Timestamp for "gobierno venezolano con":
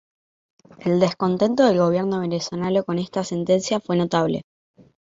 1.77-2.97